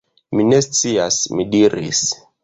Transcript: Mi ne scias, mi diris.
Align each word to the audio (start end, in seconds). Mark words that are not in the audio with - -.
Mi 0.37 0.45
ne 0.51 0.61
scias, 0.67 1.19
mi 1.39 1.45
diris. 1.51 2.01